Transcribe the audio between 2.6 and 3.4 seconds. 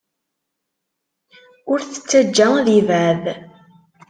yebɛed.